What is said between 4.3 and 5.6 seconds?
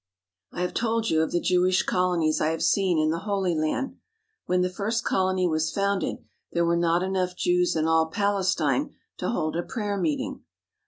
When the first colony